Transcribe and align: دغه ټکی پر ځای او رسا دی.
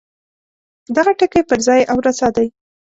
دغه 0.95 1.11
ټکی 1.19 1.41
پر 1.49 1.59
ځای 1.67 1.81
او 1.91 1.97
رسا 2.05 2.27
دی. 2.35 2.47